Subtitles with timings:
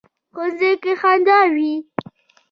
[0.33, 1.73] ښوونځی کې خندا وي